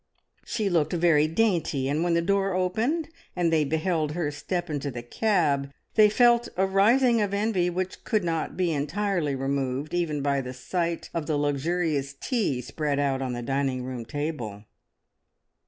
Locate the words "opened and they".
2.55-3.63